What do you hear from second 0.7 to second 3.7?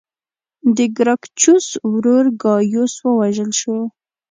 د ګراکچوس ورور ګایوس ووژل